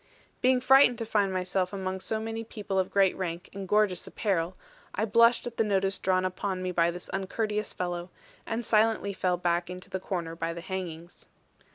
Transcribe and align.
Being 0.41 0.61
frightened 0.61 0.97
to 0.97 1.05
find 1.05 1.31
myself 1.31 1.71
among 1.71 1.99
so 1.99 2.19
many 2.19 2.43
people 2.43 2.79
of 2.79 2.89
great 2.89 3.15
rank 3.15 3.51
and 3.53 3.67
gorgeous 3.67 4.07
apparel, 4.07 4.55
I 4.95 5.05
blushed 5.05 5.45
at 5.45 5.57
the 5.57 5.63
notice 5.63 5.99
drawn 5.99 6.25
upon 6.25 6.63
me 6.63 6.71
by 6.71 6.89
this 6.89 7.09
uncourteous 7.09 7.71
fellow; 7.71 8.09
and 8.43 8.65
silently 8.65 9.13
fell 9.13 9.37
back 9.37 9.69
into 9.69 9.91
the 9.91 9.99
corner 9.99 10.35
by 10.35 10.53
the 10.53 10.61
hangings. 10.61 11.27